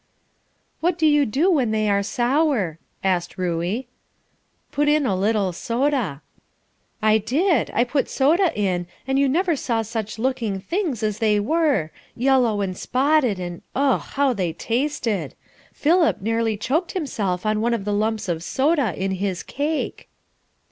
"What 0.79 0.97
do 0.97 1.05
you 1.05 1.27
do 1.27 1.51
when 1.51 1.69
they 1.69 1.87
are 1.87 2.01
sour?" 2.01 2.79
asked 3.03 3.37
Ruey. 3.37 3.87
"Put 4.71 4.87
in 4.89 5.05
a 5.05 5.15
little 5.15 5.53
soda." 5.53 6.23
"I 7.03 7.19
did. 7.19 7.69
I 7.75 7.83
put 7.83 8.09
soda 8.09 8.51
in, 8.59 8.87
and 9.07 9.19
you 9.19 9.29
never 9.29 9.55
saw 9.55 9.83
such 9.83 10.17
looking 10.17 10.59
things 10.59 11.03
as 11.03 11.19
they 11.19 11.39
were, 11.39 11.91
yellow 12.15 12.61
and 12.61 12.75
spotted, 12.75 13.39
and 13.39 13.61
ugh! 13.75 14.01
how 14.01 14.33
they 14.33 14.53
tasted. 14.53 15.35
Philip 15.71 16.19
nearly 16.19 16.57
choked 16.57 16.93
himself 16.93 17.45
on 17.45 17.61
one 17.61 17.75
of 17.75 17.85
the 17.85 17.93
lumps 17.93 18.27
of 18.27 18.41
soda 18.43 18.95
in 18.99 19.11
his 19.11 19.43
cake." 19.43 20.09